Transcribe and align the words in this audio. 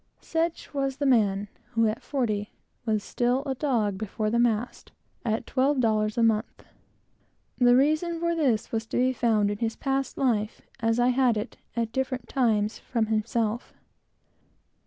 Such 0.19 0.73
was 0.73 0.97
the 0.97 1.05
man, 1.05 1.47
who, 1.73 1.87
at 1.87 2.01
forty, 2.01 2.49
was 2.87 3.03
still 3.03 3.43
a 3.45 3.53
dog 3.53 3.99
before 3.99 4.31
the 4.31 4.39
mast, 4.39 4.91
at 5.23 5.45
twelve 5.45 5.79
dollars 5.79 6.17
a 6.17 6.23
month. 6.23 6.63
The 7.59 7.75
reason 7.75 8.13
of 8.23 8.35
this 8.37 8.71
was 8.71 8.87
to 8.87 8.97
be 8.97 9.13
found 9.13 9.51
in 9.51 9.59
his 9.59 9.75
whole 9.75 9.79
past 9.81 10.17
life, 10.17 10.63
as 10.79 10.97
I 10.99 11.09
had 11.09 11.37
it, 11.37 11.57
at 11.75 11.91
different 11.91 12.27
times, 12.27 12.79
from 12.79 13.05
himself. 13.13 13.75